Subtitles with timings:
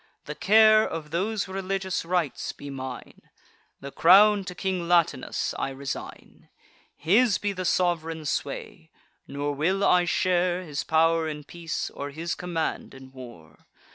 [0.25, 3.29] The care of those religious rites be mine;
[3.81, 6.49] The crown to King Latinus I resign:
[6.97, 8.89] His be the sov'reign sway.
[9.27, 13.67] Nor will I share His pow'r in peace, or his command in war.